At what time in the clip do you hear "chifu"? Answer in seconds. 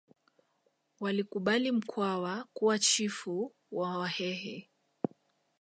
2.79-3.53